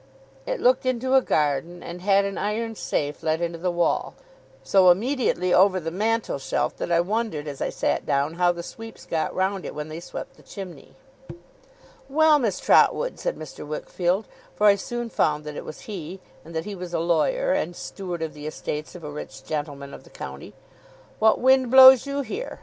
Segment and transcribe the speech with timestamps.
[0.47, 4.15] It looked into a garden, and had an iron safe let into the wall;
[4.63, 9.05] so immediately over the mantelshelf, that I wondered, as I sat down, how the sweeps
[9.05, 10.95] got round it when they swept the chimney.
[12.09, 13.63] 'Well, Miss Trotwood,' said Mr.
[13.63, 14.25] Wickfield;
[14.55, 17.75] for I soon found that it was he, and that he was a lawyer, and
[17.75, 20.55] steward of the estates of a rich gentleman of the county;
[21.19, 22.59] 'what wind blows you here?